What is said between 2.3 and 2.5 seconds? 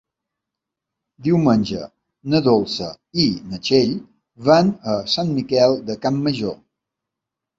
na